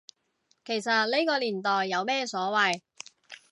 [0.65, 2.81] 其實呢個年代有咩所謂